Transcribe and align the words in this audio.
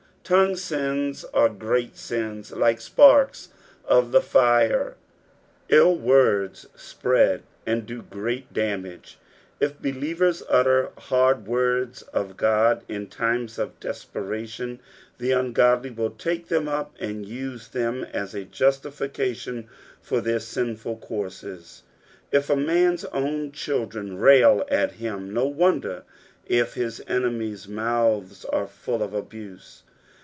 Tongue 0.23 0.55
sins 0.55 1.25
are 1.33 1.49
great 1.49 1.97
sins; 1.97 2.53
like 2.53 2.79
sparks 2.79 3.49
of 3.83 4.11
fln 4.13 4.93
ill 5.67 5.97
words 5.97 6.67
spread, 6.73 7.43
end 7.67 7.85
do 7.85 8.01
great 8.01 8.53
damage. 8.53 9.19
If 9.59 9.81
believers 9.81 10.41
utter 10.47 10.91
hard 10.97 11.45
words 11.47 12.03
of 12.13 12.37
God 12.37 12.81
is 12.87 13.09
times 13.09 13.59
of 13.59 13.77
depression, 13.81 14.79
the 15.17 15.33
ungodly 15.33 15.89
will 15.89 16.11
take 16.11 16.47
them 16.47 16.69
up 16.69 16.95
and 16.97 17.25
use 17.25 17.67
them 17.67 18.05
as 18.13 18.33
a 18.33 18.45
juBtificalioB 18.45 19.67
for 20.01 20.21
their 20.21 20.39
sinful 20.39 20.97
courses. 20.99 21.83
If 22.31 22.49
a 22.49 22.55
msn's 22.55 23.03
own 23.05 23.51
children 23.51 24.17
rail 24.17 24.65
at 24.69 24.93
him, 24.93 25.33
no 25.33 25.45
wonder 25.47 26.03
if 26.45 26.75
hii 26.75 27.01
enemies' 27.09 27.67
mouths 27.67 28.45
are 28.45 28.67
full 28.67 29.03
at 29.03 29.13
abuse. 29.13 29.83